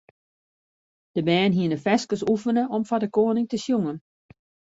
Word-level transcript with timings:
De 1.15 1.21
bern 1.27 1.53
hiene 1.57 1.77
ferskes 1.85 2.23
oefene 2.33 2.63
om 2.75 2.83
foar 2.87 3.01
de 3.03 3.09
koaning 3.17 3.47
te 3.49 3.57
sjongen. 3.65 3.97